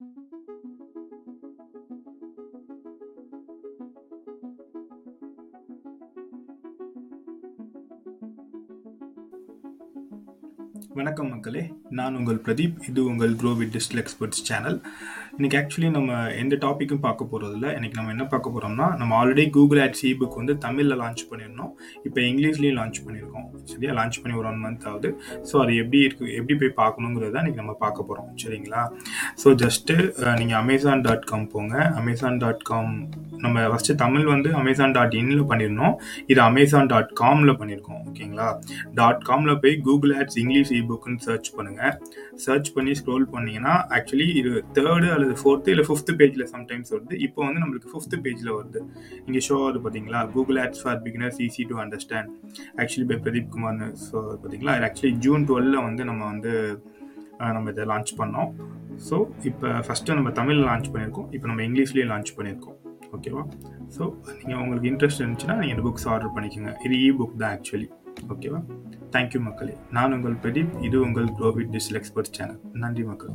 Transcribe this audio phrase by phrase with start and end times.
[0.00, 0.16] Thank
[0.78, 0.87] you.
[10.98, 11.62] வணக்கம் மக்களே.
[11.98, 12.76] நான் உங்கள் பிரதீப்.
[12.88, 14.78] இது உங்கள் grow with Distil experts channel
[15.36, 19.80] இன்றைக்கி ஆக்சுவலி நம்ம எந்த டாப்பிக்கும் பார்க்க போகிறதில்ல இன்றைக்கி நம்ம என்ன பார்க்க போகிறோம்னா நம்ம ஆல்ரெடி கூகுள்
[19.84, 21.72] ஆட்ஸ் இபுக் வந்து தமிழில் லான்ச் பண்ணியிருந்தோம்.
[22.06, 23.46] இப்போ இங்கிலீஷ்லேயும் லான்ச் பண்ணியிருக்கோம்.
[23.72, 23.92] சரியா?
[23.98, 25.10] லான்ச் பண்ணி ஒரு ஒன் மந்த் ஆகுது.
[25.50, 28.82] ஸோ அது எப்படி இருக்கு எப்படி போய் பார்க்கணுங்கிறத இன்றைக்கி நம்ம பார்க்க போகிறோம் சரிங்களா?
[29.42, 29.96] ஸோ ஜஸ்ட்டு
[30.40, 31.76] நீங்கள் அமேசான் டாட் காம் போங்க.
[32.02, 32.92] அமேசான் டாட் காம்
[33.44, 35.94] நம்ம ஃபஸ்ட்டு தமிழ் வந்து அமேசான் டாட் இன்ல பண்ணியிருந்தோம்
[36.32, 38.48] இது அமேசான் டாட் காமில் பண்ணியிருக்கோம் ஓகேங்களா
[38.98, 41.94] டாட் காமில் போய் கூகுள் ஆட்ஸ் இங்கிலீஷ் இபுக்குன்னு சர்ச் பண்ணுங்கள்
[42.44, 47.14] சர்ச் பண்ணி ஸ்க்ரோல் பண்ணிங்கன்னா ஆக்சுவலி இது தேர்டு அல்லது ஃபோர்த்து இல்லை ஃபிஃப்த் பேஜில் சம்டைம்ஸ் வருது.
[47.26, 48.80] இப்போ வந்து நம்மளுக்கு ஃபிஃப்த் பேஜில் வருது.
[49.26, 52.30] இங்கே ஷோ ஆகுது பார்த்தீங்களா Google ads for beginners easy to understand
[52.82, 56.52] actually by Pradeep குமார்னு so பார்த்தீங்களா ஆக்சுவலி ஜூன் டுவெல்ல வந்து நம்ம வந்து
[57.56, 58.50] நம்ம இதை லான்ச் பண்ணோம்.
[59.08, 59.16] ஸோ
[59.50, 62.78] இப்போ ஃபஸ்ட்டு நம்ம தமிழில் லான்ச் பண்ணியிருக்கோம் இப்போ நம்ம இங்கிலீஷ்லேயே லான்ச் பண்ணியிருக்கோம்
[63.16, 63.42] ஓகேவா?
[63.96, 64.02] ஸோ
[64.44, 66.72] நீங்கள் உங்களுக்கு இன்ட்ரெஸ்ட் இருந்துச்சுன்னா நீங்கள் இந்த புக்ஸ் ஆர்டர் பண்ணிக்கோங்க.
[66.86, 67.88] இது இ புக் தான் ஆக்சுவலி
[68.34, 68.60] ஓகேவா?
[69.14, 69.74] தேங்க்யூ மக்களே.
[69.90, 70.72] நான் உங்கள் பிரதீப்.
[70.82, 73.34] இது உங்கள் க்ரோவிட் டிஜிட்டல் எக்ஸ்பர்ட் சேனல் நன்றி மக்கள்.